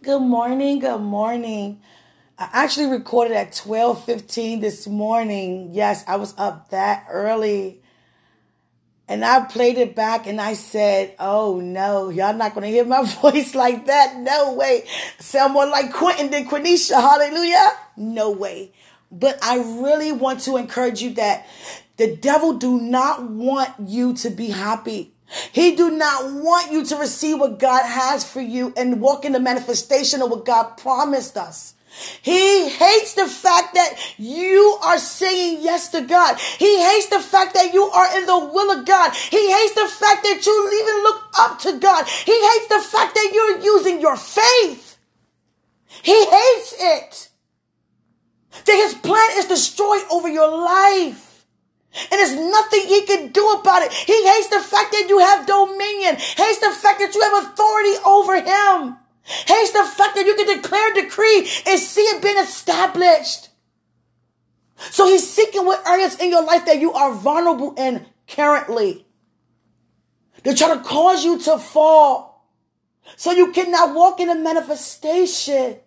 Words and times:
Good 0.00 0.22
morning. 0.22 0.78
Good 0.78 1.00
morning. 1.00 1.80
I 2.38 2.48
actually 2.52 2.86
recorded 2.86 3.36
at 3.36 3.50
12:15 3.50 4.60
this 4.60 4.86
morning. 4.86 5.70
Yes, 5.72 6.04
I 6.06 6.14
was 6.14 6.34
up 6.38 6.70
that 6.70 7.06
early. 7.10 7.82
And 9.08 9.24
I 9.24 9.44
played 9.46 9.76
it 9.76 9.96
back 9.96 10.28
and 10.28 10.40
I 10.40 10.54
said, 10.54 11.16
Oh 11.18 11.58
no, 11.58 12.10
y'all 12.10 12.32
not 12.32 12.54
gonna 12.54 12.68
hear 12.68 12.84
my 12.84 13.02
voice 13.22 13.56
like 13.56 13.86
that. 13.86 14.16
No 14.18 14.54
way. 14.54 14.84
Sound 15.18 15.54
more 15.54 15.66
like 15.66 15.92
Quentin 15.92 16.30
than 16.30 16.46
Quenisha. 16.46 17.00
Hallelujah. 17.00 17.72
No 17.96 18.30
way. 18.30 18.72
But 19.10 19.42
I 19.42 19.56
really 19.56 20.12
want 20.12 20.42
to 20.42 20.58
encourage 20.58 21.02
you 21.02 21.14
that 21.14 21.44
the 21.96 22.14
devil 22.14 22.52
do 22.52 22.80
not 22.80 23.28
want 23.28 23.74
you 23.84 24.14
to 24.14 24.30
be 24.30 24.50
happy. 24.50 25.16
He 25.52 25.76
do 25.76 25.90
not 25.90 26.32
want 26.32 26.72
you 26.72 26.84
to 26.86 26.96
receive 26.96 27.38
what 27.38 27.58
God 27.58 27.84
has 27.84 28.28
for 28.28 28.40
you 28.40 28.72
and 28.76 29.00
walk 29.00 29.24
in 29.24 29.32
the 29.32 29.40
manifestation 29.40 30.22
of 30.22 30.30
what 30.30 30.46
God 30.46 30.76
promised 30.76 31.36
us. 31.36 31.74
He 32.22 32.68
hates 32.68 33.14
the 33.14 33.26
fact 33.26 33.74
that 33.74 33.96
you 34.18 34.78
are 34.82 34.98
saying 34.98 35.58
yes 35.62 35.88
to 35.88 36.02
God. 36.02 36.38
He 36.38 36.82
hates 36.82 37.08
the 37.08 37.20
fact 37.20 37.54
that 37.54 37.74
you 37.74 37.84
are 37.84 38.18
in 38.18 38.26
the 38.26 38.38
will 38.38 38.78
of 38.78 38.86
God. 38.86 39.14
He 39.14 39.52
hates 39.52 39.74
the 39.74 39.88
fact 39.88 40.22
that 40.22 40.46
you 40.46 40.80
even 40.80 41.02
look 41.02 41.22
up 41.38 41.58
to 41.60 41.78
God. 41.78 42.06
He 42.06 42.32
hates 42.32 42.68
the 42.68 42.80
fact 42.80 43.14
that 43.14 43.30
you're 43.34 43.60
using 43.60 44.00
your 44.00 44.16
faith. 44.16 44.98
He 46.02 46.24
hates 46.24 46.74
it. 46.78 47.28
That 48.64 48.76
his 48.76 48.94
plan 48.94 49.30
is 49.38 49.46
destroyed 49.46 50.02
over 50.10 50.28
your 50.28 50.48
life. 50.48 51.27
And 51.94 52.12
there's 52.12 52.34
nothing 52.34 52.82
he 52.82 53.06
can 53.06 53.28
do 53.28 53.48
about 53.52 53.82
it. 53.82 53.92
He 53.92 54.26
hates 54.26 54.48
the 54.48 54.60
fact 54.60 54.92
that 54.92 55.06
you 55.08 55.18
have 55.18 55.46
dominion, 55.46 56.16
hates 56.16 56.58
the 56.60 56.70
fact 56.70 57.00
that 57.00 57.14
you 57.14 57.20
have 57.22 57.44
authority 57.44 57.96
over 58.04 58.36
him, 58.36 58.96
hates 59.24 59.72
the 59.72 59.84
fact 59.84 60.14
that 60.14 60.26
you 60.26 60.34
can 60.34 60.56
declare 60.56 60.92
a 60.92 61.02
decree 61.02 61.48
and 61.66 61.80
see 61.80 62.02
it 62.02 62.22
being 62.22 62.38
established. 62.38 63.48
So 64.76 65.06
he's 65.06 65.28
seeking 65.28 65.64
what 65.64 65.86
areas 65.86 66.16
in 66.20 66.30
your 66.30 66.44
life 66.44 66.66
that 66.66 66.80
you 66.80 66.92
are 66.92 67.12
vulnerable 67.12 67.74
in 67.76 68.06
currently. 68.28 69.06
They're 70.42 70.54
trying 70.54 70.78
to 70.78 70.84
cause 70.84 71.24
you 71.24 71.38
to 71.40 71.58
fall 71.58 72.28
so 73.16 73.32
you 73.32 73.52
cannot 73.52 73.94
walk 73.94 74.20
in 74.20 74.28
a 74.28 74.34
manifestation. 74.34 75.78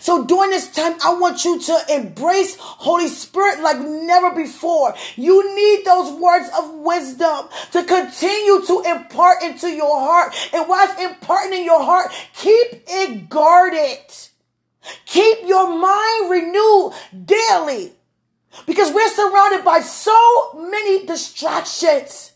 So 0.00 0.24
during 0.24 0.50
this 0.50 0.70
time, 0.70 0.96
I 1.04 1.14
want 1.14 1.44
you 1.44 1.60
to 1.60 1.78
embrace 1.90 2.56
Holy 2.58 3.08
Spirit 3.08 3.60
like 3.60 3.78
never 3.78 4.34
before. 4.34 4.94
You 5.16 5.54
need 5.54 5.84
those 5.84 6.12
words 6.18 6.48
of 6.58 6.74
wisdom 6.74 7.48
to 7.72 7.84
continue 7.84 8.64
to 8.66 8.82
impart 8.86 9.42
into 9.42 9.68
your 9.68 10.00
heart. 10.00 10.34
And 10.54 10.66
whilst 10.68 10.98
imparting 10.98 11.58
in 11.58 11.64
your 11.64 11.82
heart, 11.82 12.12
keep 12.34 12.82
it 12.86 13.28
guarded. 13.28 13.98
Keep 15.06 15.46
your 15.46 15.68
mind 15.68 16.30
renewed 16.30 16.92
daily 17.24 17.92
because 18.66 18.92
we're 18.92 19.08
surrounded 19.10 19.64
by 19.64 19.80
so 19.80 20.52
many 20.54 21.06
distractions. 21.06 22.33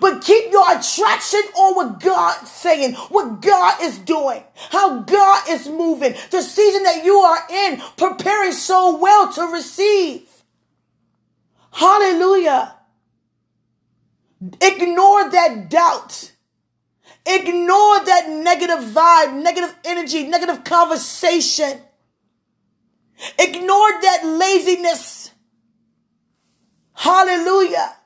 But 0.00 0.22
keep 0.22 0.50
your 0.50 0.64
attraction 0.70 1.40
on 1.56 1.76
what 1.76 2.00
God's 2.00 2.50
saying, 2.50 2.94
what 2.94 3.40
God 3.40 3.80
is 3.80 3.98
doing, 3.98 4.42
how 4.70 5.00
God 5.00 5.48
is 5.48 5.68
moving, 5.68 6.14
the 6.30 6.42
season 6.42 6.82
that 6.82 7.04
you 7.04 7.14
are 7.14 7.46
in, 7.50 7.80
preparing 7.96 8.52
so 8.52 8.96
well 8.98 9.32
to 9.32 9.42
receive. 9.52 10.28
Hallelujah. 11.70 12.74
Ignore 14.60 15.30
that 15.30 15.68
doubt. 15.70 16.32
Ignore 17.24 18.04
that 18.04 18.28
negative 18.30 18.84
vibe, 18.90 19.42
negative 19.42 19.74
energy, 19.84 20.26
negative 20.26 20.64
conversation. 20.64 21.80
Ignore 23.38 24.00
that 24.00 24.24
laziness. 24.24 25.30
Hallelujah. 26.94 27.97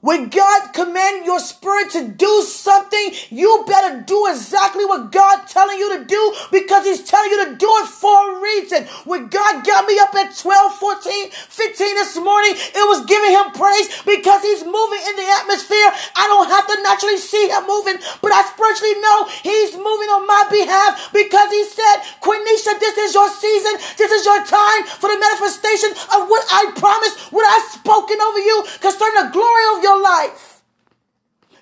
When 0.00 0.30
God 0.30 0.72
command 0.72 1.26
your 1.26 1.40
spirit 1.40 1.90
to 1.92 2.08
do 2.08 2.42
something, 2.42 3.12
you 3.28 3.64
better 3.68 4.00
do 4.00 4.26
exactly 4.32 4.86
what 4.86 5.12
God 5.12 5.44
telling 5.44 5.76
you 5.76 5.98
to 5.98 6.04
do 6.08 6.22
because 6.50 6.86
he's 6.88 7.04
telling 7.04 7.28
you 7.28 7.44
to 7.44 7.56
do 7.60 7.68
it 7.84 7.88
for 7.88 8.08
a 8.08 8.40
reason. 8.40 8.88
When 9.04 9.28
God 9.28 9.60
got 9.60 9.84
me 9.84 10.00
up 10.00 10.14
at 10.16 10.32
12, 10.32 10.72
14, 10.72 11.30
15 11.30 11.94
this 12.00 12.16
morning, 12.16 12.56
it 12.56 12.86
was 12.88 13.04
giving 13.04 13.28
him 13.28 13.52
praise 13.52 13.92
because 14.08 14.40
he's 14.40 14.64
moving 14.64 15.04
in 15.04 15.20
the 15.20 15.28
atmosphere. 15.36 15.92
I 16.16 16.24
don't 16.32 16.48
have 16.48 16.64
to 16.72 16.80
naturally 16.80 17.20
see 17.20 17.52
him 17.52 17.68
moving, 17.68 18.00
but 18.24 18.32
I 18.32 18.40
spiritually 18.56 18.96
know 19.04 19.28
he's 19.44 19.76
moving 19.76 20.08
on 20.16 20.24
my 20.24 20.48
behalf 20.48 21.12
because 21.12 21.52
he 21.52 21.60
said, 21.76 22.08
Quenisha, 22.24 22.72
this 22.80 22.96
is 23.04 23.12
your 23.12 23.28
season. 23.28 23.76
This 24.00 24.08
is 24.16 24.24
your 24.24 24.40
time 24.48 24.88
for 24.96 25.12
the 25.12 25.20
manifestation 25.20 25.92
of 26.16 26.24
what 26.24 26.40
I 26.48 26.72
promised, 26.72 27.20
what 27.36 27.44
I've 27.44 27.68
spoken 27.76 28.16
over 28.16 28.40
you 28.40 28.64
concerning 28.80 29.28
the 29.28 29.36
glory 29.36 29.64
of 29.76 29.84
your 29.84 29.89
your 29.90 30.02
life. 30.02 30.62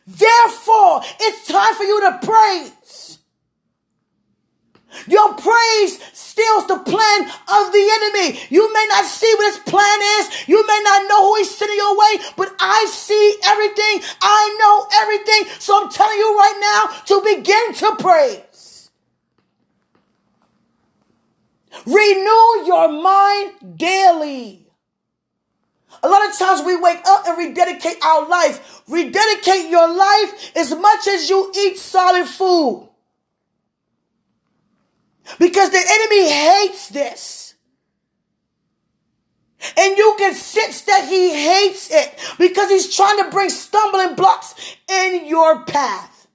Therefore, 0.06 1.02
it's 1.20 1.48
time 1.48 1.74
for 1.74 1.84
you 1.84 2.00
to 2.00 2.18
praise. 2.22 3.18
Your 5.06 5.34
praise 5.34 6.00
steals 6.12 6.66
the 6.66 6.78
plan 6.78 7.20
of 7.24 7.72
the 7.72 7.84
enemy. 7.98 8.40
You 8.48 8.72
may 8.72 8.86
not 8.88 9.04
see 9.04 9.32
what 9.36 9.52
his 9.52 9.62
plan 9.64 9.98
is. 10.18 10.48
You 10.48 10.66
may 10.66 10.80
not 10.82 11.08
know 11.08 11.28
who 11.28 11.36
he's 11.36 11.54
sending 11.54 11.76
your 11.76 11.96
way, 11.96 12.14
but 12.36 12.54
I 12.58 12.86
see 12.90 13.36
everything. 13.44 14.00
I 14.22 14.56
know 14.60 14.86
everything. 15.02 15.60
So 15.60 15.82
I'm 15.82 15.90
telling 15.90 16.16
you 16.16 16.36
right 16.36 16.58
now 16.60 16.82
to 17.04 17.36
begin 17.36 17.74
to 17.74 17.96
praise. 17.96 18.90
Renew 21.86 22.66
your 22.66 22.88
mind 22.88 23.78
daily. 23.78 24.67
A 26.02 26.08
lot 26.08 26.28
of 26.28 26.38
times 26.38 26.62
we 26.62 26.76
wake 26.76 27.00
up 27.06 27.26
and 27.26 27.38
rededicate 27.38 28.04
our 28.04 28.28
life. 28.28 28.82
Rededicate 28.88 29.70
your 29.70 29.92
life 29.94 30.56
as 30.56 30.74
much 30.74 31.08
as 31.08 31.28
you 31.28 31.52
eat 31.56 31.76
solid 31.76 32.26
food. 32.26 32.88
Because 35.38 35.70
the 35.70 35.84
enemy 35.86 36.30
hates 36.30 36.88
this. 36.88 37.54
And 39.76 39.96
you 39.96 40.14
can 40.18 40.34
sense 40.34 40.82
that 40.82 41.08
he 41.08 41.34
hates 41.34 41.90
it 41.90 42.16
because 42.38 42.70
he's 42.70 42.94
trying 42.94 43.22
to 43.24 43.30
bring 43.30 43.50
stumbling 43.50 44.14
blocks 44.14 44.54
in 44.88 45.26
your 45.26 45.64
path. 45.64 46.28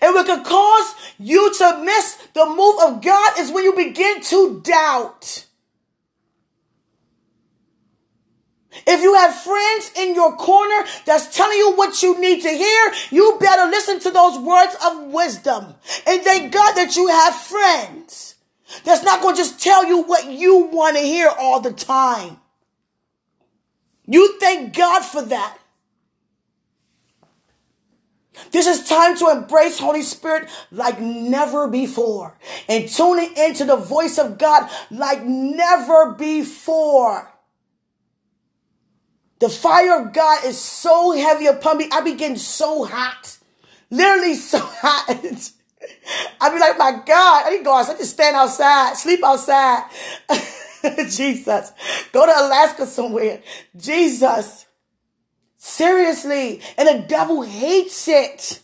And 0.00 0.14
what 0.14 0.26
can 0.26 0.42
cause 0.44 0.94
you 1.18 1.54
to 1.54 1.82
miss 1.84 2.16
the 2.34 2.46
move 2.46 2.76
of 2.82 3.02
God 3.02 3.38
is 3.38 3.52
when 3.52 3.64
you 3.64 3.74
begin 3.74 4.20
to 4.22 4.60
doubt. 4.60 5.46
If 8.86 9.02
you 9.02 9.14
have 9.14 9.34
friends 9.34 9.92
in 9.96 10.14
your 10.14 10.36
corner 10.36 10.86
that's 11.04 11.34
telling 11.34 11.58
you 11.58 11.74
what 11.74 12.02
you 12.02 12.18
need 12.20 12.42
to 12.42 12.48
hear, 12.48 12.92
you 13.10 13.36
better 13.40 13.70
listen 13.70 14.00
to 14.00 14.10
those 14.10 14.38
words 14.38 14.74
of 14.84 15.12
wisdom. 15.12 15.74
And 16.06 16.22
thank 16.22 16.52
God 16.52 16.74
that 16.74 16.96
you 16.96 17.08
have 17.08 17.34
friends 17.34 18.36
that's 18.84 19.04
not 19.04 19.20
going 19.20 19.34
to 19.34 19.42
just 19.42 19.62
tell 19.62 19.84
you 19.84 20.02
what 20.02 20.30
you 20.30 20.70
want 20.72 20.96
to 20.96 21.02
hear 21.02 21.28
all 21.28 21.60
the 21.60 21.72
time. 21.72 22.38
You 24.06 24.38
thank 24.38 24.74
God 24.76 25.02
for 25.02 25.22
that. 25.22 25.58
This 28.50 28.66
is 28.66 28.88
time 28.88 29.16
to 29.18 29.28
embrace 29.28 29.78
Holy 29.78 30.02
Spirit 30.02 30.48
like 30.70 31.00
never 31.00 31.68
before 31.68 32.36
and 32.68 32.88
tuning 32.88 33.36
into 33.36 33.64
the 33.64 33.76
voice 33.76 34.18
of 34.18 34.38
God 34.38 34.70
like 34.90 35.22
never 35.24 36.12
before. 36.12 37.31
The 39.42 39.48
fire 39.48 40.00
of 40.00 40.12
God 40.12 40.44
is 40.44 40.56
so 40.56 41.10
heavy 41.10 41.46
upon 41.46 41.76
me. 41.76 41.88
I 41.90 42.00
be 42.02 42.14
getting 42.14 42.36
so 42.36 42.84
hot. 42.84 43.38
Literally 43.90 44.36
so 44.36 44.58
hot. 44.62 45.50
I 46.40 46.50
be 46.54 46.60
like, 46.60 46.78
my 46.78 47.02
God, 47.04 47.46
I 47.46 47.50
need 47.50 47.64
to 47.64 47.70
outside. 47.70 47.98
Just 47.98 48.12
stand 48.12 48.36
outside, 48.36 48.96
sleep 48.96 49.18
outside. 49.24 49.82
Jesus. 51.10 51.72
Go 52.12 52.24
to 52.24 52.30
Alaska 52.30 52.86
somewhere. 52.86 53.42
Jesus. 53.76 54.64
Seriously. 55.56 56.60
And 56.78 56.86
the 56.86 57.04
devil 57.08 57.42
hates 57.42 58.06
it. 58.06 58.60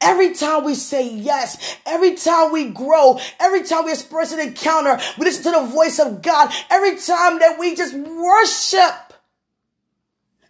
Every 0.00 0.34
time 0.34 0.64
we 0.64 0.74
say 0.74 1.08
yes, 1.08 1.78
every 1.86 2.14
time 2.16 2.52
we 2.52 2.68
grow, 2.68 3.18
every 3.40 3.64
time 3.64 3.86
we 3.86 3.92
express 3.92 4.32
an 4.32 4.40
encounter, 4.40 5.00
we 5.18 5.24
listen 5.24 5.52
to 5.52 5.58
the 5.58 5.66
voice 5.66 5.98
of 5.98 6.22
God, 6.22 6.52
every 6.70 6.96
time 6.96 7.38
that 7.38 7.56
we 7.58 7.74
just 7.74 7.94
worship 7.94 9.06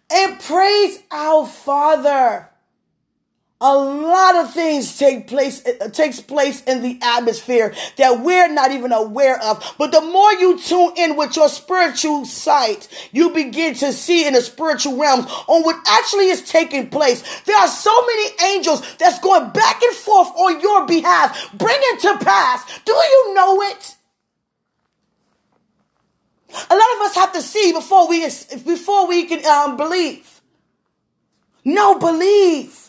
and 0.09 0.39
praise 0.39 0.99
our 1.11 1.45
Father, 1.45 2.49
a 3.59 3.75
lot 3.75 4.35
of 4.35 4.53
things 4.53 4.99
take 4.99 5.25
place 5.25 5.65
uh, 5.65 5.89
takes 5.89 6.21
place 6.21 6.63
in 6.65 6.83
the 6.83 6.99
atmosphere 7.01 7.73
that 7.97 8.21
we're 8.21 8.51
not 8.53 8.71
even 8.71 8.91
aware 8.91 9.41
of. 9.41 9.75
But 9.79 9.91
the 9.91 10.01
more 10.01 10.31
you 10.33 10.59
tune 10.59 10.91
in 10.95 11.15
with 11.15 11.35
your 11.35 11.49
spiritual 11.49 12.25
sight 12.25 12.87
you 13.11 13.31
begin 13.31 13.73
to 13.75 13.93
see 13.93 14.27
in 14.27 14.33
the 14.33 14.41
spiritual 14.41 14.99
realms 14.99 15.25
on 15.47 15.63
what 15.63 15.75
actually 15.87 16.27
is 16.27 16.47
taking 16.47 16.89
place. 16.89 17.41
There 17.41 17.57
are 17.57 17.67
so 17.67 17.99
many 18.05 18.53
angels 18.53 18.95
that's 18.97 19.19
going 19.19 19.49
back 19.49 19.81
and 19.81 19.95
forth 19.95 20.29
on 20.35 20.61
your 20.61 20.85
behalf 20.85 21.51
bring 21.57 21.77
it 21.79 21.99
to 22.01 22.23
pass. 22.23 22.63
Do 22.85 22.93
you 22.93 23.33
know 23.33 23.61
it? 23.63 23.95
A 26.49 26.75
lot 26.75 26.95
of 26.95 27.01
us 27.01 27.15
have 27.15 27.33
to 27.33 27.41
see 27.41 27.73
before 27.73 28.07
we 28.07 28.21
before 28.21 29.07
we 29.07 29.25
can 29.25 29.43
um, 29.45 29.77
believe. 29.77 30.41
No 31.65 31.97
believe 31.97 32.87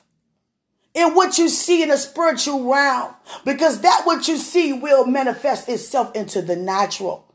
in 0.99 1.15
what 1.15 1.39
you 1.39 1.49
see 1.49 1.83
in 1.83 1.91
the 1.91 1.97
spiritual 1.97 2.71
realm 2.71 3.15
because 3.45 3.83
that 3.83 4.03
what 4.05 4.27
you 4.27 4.37
see 4.37 4.73
will 4.73 5.07
manifest 5.07 5.69
itself 5.69 6.15
into 6.17 6.43
the 6.43 6.57
natural. 6.57 7.33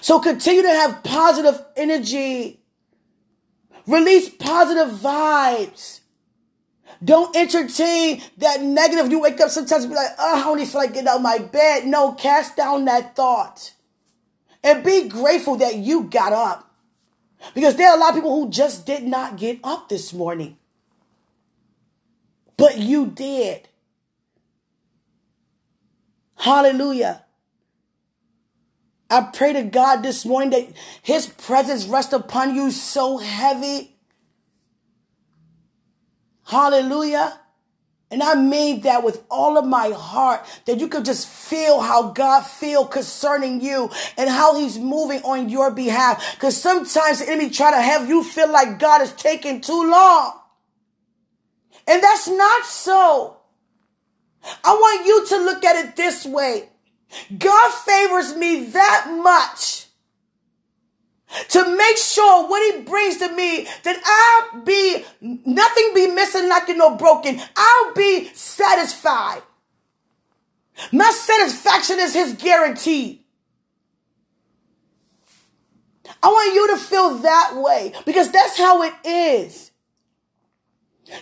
So 0.00 0.18
continue 0.18 0.62
to 0.62 0.68
have 0.68 1.04
positive 1.04 1.64
energy. 1.76 2.60
Release 3.86 4.28
positive 4.28 4.98
vibes. 4.98 6.00
Don't 7.04 7.36
entertain 7.36 8.20
that 8.38 8.60
negative. 8.60 9.08
You 9.10 9.20
wake 9.20 9.40
up 9.40 9.50
sometimes 9.50 9.84
and 9.84 9.92
be 9.92 9.96
like, 9.96 10.10
oh, 10.18 10.40
I 10.40 10.42
don't 10.42 10.58
even 10.58 10.68
feel 10.68 10.80
like 10.80 10.94
getting 10.94 11.08
out 11.08 11.16
of 11.16 11.22
my 11.22 11.38
bed. 11.38 11.86
No, 11.86 12.12
cast 12.12 12.56
down 12.56 12.86
that 12.86 13.14
thought. 13.14 13.72
And 14.64 14.82
be 14.82 15.08
grateful 15.08 15.56
that 15.56 15.76
you 15.76 16.04
got 16.04 16.32
up. 16.32 16.74
Because 17.54 17.76
there 17.76 17.88
are 17.88 17.96
a 17.96 18.00
lot 18.00 18.08
of 18.08 18.14
people 18.16 18.34
who 18.34 18.50
just 18.50 18.84
did 18.84 19.04
not 19.04 19.36
get 19.36 19.60
up 19.62 19.88
this 19.88 20.12
morning 20.12 20.56
but 22.56 22.78
you 22.78 23.06
did. 23.06 23.68
Hallelujah. 26.36 27.24
I 29.08 29.28
pray 29.32 29.52
to 29.52 29.62
God 29.62 30.02
this 30.02 30.24
morning 30.24 30.50
that 30.50 30.76
his 31.02 31.26
presence 31.26 31.86
rest 31.86 32.12
upon 32.12 32.54
you 32.54 32.70
so 32.70 33.18
heavy. 33.18 33.96
Hallelujah. 36.44 37.40
And 38.10 38.22
I 38.22 38.34
mean 38.34 38.82
that 38.82 39.02
with 39.02 39.24
all 39.30 39.58
of 39.58 39.64
my 39.64 39.90
heart, 39.90 40.46
that 40.66 40.78
you 40.78 40.86
could 40.86 41.04
just 41.04 41.28
feel 41.28 41.80
how 41.80 42.10
God 42.12 42.42
feel 42.42 42.86
concerning 42.86 43.60
you 43.60 43.90
and 44.16 44.30
how 44.30 44.56
he's 44.56 44.78
moving 44.78 45.22
on 45.22 45.48
your 45.48 45.72
behalf. 45.72 46.36
Because 46.36 46.56
sometimes 46.56 47.18
the 47.18 47.28
enemy 47.28 47.50
try 47.50 47.72
to 47.72 47.80
have 47.80 48.08
you 48.08 48.22
feel 48.22 48.50
like 48.50 48.78
God 48.78 49.02
is 49.02 49.12
taking 49.12 49.60
too 49.60 49.90
long. 49.90 50.38
And 51.86 52.02
that's 52.02 52.28
not 52.28 52.64
so. 52.66 53.36
I 54.64 54.74
want 54.74 55.06
you 55.06 55.26
to 55.26 55.44
look 55.44 55.64
at 55.64 55.84
it 55.84 55.96
this 55.96 56.24
way. 56.24 56.68
God 57.36 57.72
favors 57.72 58.34
me 58.36 58.66
that 58.66 59.06
much 59.22 59.86
to 61.48 61.76
make 61.76 61.96
sure 61.96 62.48
what 62.48 62.74
he 62.74 62.82
brings 62.82 63.18
to 63.18 63.32
me 63.32 63.66
that 63.82 64.50
I'll 64.54 64.60
be 64.62 65.04
nothing 65.20 65.92
be 65.94 66.08
missing, 66.08 66.48
nothing 66.48 66.78
no 66.78 66.96
broken. 66.96 67.40
I'll 67.56 67.94
be 67.94 68.28
satisfied. 68.34 69.42
My 70.92 71.10
satisfaction 71.10 71.98
is 72.00 72.14
his 72.14 72.34
guarantee. 72.34 73.24
I 76.22 76.28
want 76.28 76.54
you 76.54 76.68
to 76.68 76.76
feel 76.76 77.18
that 77.18 77.52
way 77.56 77.92
because 78.04 78.30
that's 78.30 78.58
how 78.58 78.82
it 78.82 78.94
is. 79.04 79.70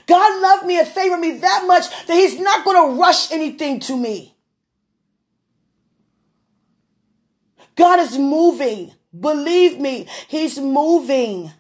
God 0.07 0.43
loved 0.43 0.67
me 0.67 0.79
and 0.79 0.89
favored 0.89 1.19
me 1.19 1.39
that 1.39 1.65
much 1.67 1.89
that 2.07 2.15
He's 2.15 2.39
not 2.39 2.65
going 2.65 2.91
to 2.91 3.01
rush 3.01 3.33
anything 3.33 3.81
to 3.81 3.97
me. 3.97 4.35
God 7.77 8.01
is 8.01 8.19
moving. 8.19 8.93
Believe 9.19 9.79
me, 9.79 10.07
He's 10.29 10.59
moving 10.59 11.53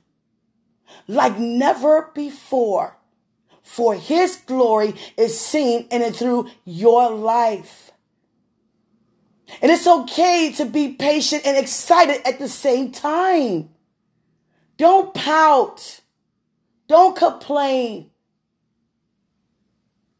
like 1.06 1.38
never 1.38 2.10
before. 2.14 2.96
For 3.62 3.94
His 3.94 4.36
glory 4.36 4.94
is 5.16 5.38
seen 5.38 5.86
in 5.90 6.02
and 6.02 6.14
through 6.14 6.50
your 6.64 7.10
life. 7.10 7.90
And 9.62 9.70
it's 9.70 9.86
okay 9.86 10.52
to 10.56 10.64
be 10.64 10.92
patient 10.92 11.46
and 11.46 11.56
excited 11.56 12.26
at 12.26 12.38
the 12.38 12.48
same 12.48 12.90
time. 12.90 13.70
Don't 14.76 15.14
pout. 15.14 16.00
Don't 16.88 17.16
complain. 17.16 18.10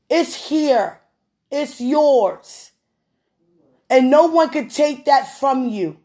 It's 0.08 0.48
here. 0.48 1.00
It's 1.50 1.80
yours. 1.80 2.72
And 3.88 4.10
no 4.10 4.26
one 4.26 4.50
can 4.50 4.68
take 4.68 5.04
that 5.04 5.38
from 5.38 5.68
you. 5.68 5.98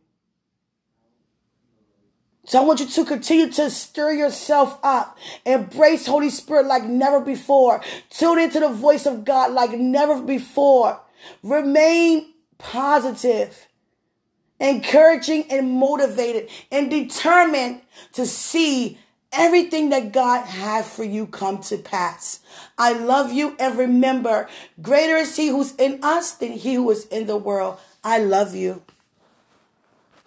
So 2.45 2.59
I 2.59 2.65
want 2.65 2.79
you 2.79 2.87
to 2.87 3.05
continue 3.05 3.51
to 3.51 3.69
stir 3.69 4.13
yourself 4.13 4.79
up. 4.81 5.19
Embrace 5.45 6.07
Holy 6.07 6.31
Spirit 6.31 6.65
like 6.65 6.83
never 6.83 7.19
before. 7.19 7.81
Tune 8.09 8.39
into 8.39 8.59
the 8.59 8.69
voice 8.69 9.05
of 9.05 9.23
God 9.23 9.51
like 9.51 9.77
never 9.77 10.19
before. 10.19 10.99
Remain 11.43 12.33
positive, 12.57 13.67
encouraging 14.59 15.45
and 15.51 15.73
motivated 15.73 16.49
and 16.71 16.89
determined 16.89 17.81
to 18.13 18.25
see 18.25 18.97
everything 19.31 19.89
that 19.89 20.11
God 20.11 20.45
has 20.45 20.89
for 20.89 21.03
you 21.03 21.27
come 21.27 21.59
to 21.63 21.77
pass. 21.77 22.39
I 22.77 22.93
love 22.93 23.31
you 23.31 23.55
and 23.59 23.77
remember, 23.77 24.47
greater 24.81 25.15
is 25.17 25.35
he 25.35 25.47
who's 25.47 25.75
in 25.75 25.99
us 26.03 26.31
than 26.31 26.53
he 26.53 26.75
who 26.75 26.89
is 26.91 27.05
in 27.07 27.27
the 27.27 27.37
world. 27.37 27.77
I 28.03 28.19
love 28.19 28.55
you. 28.55 28.81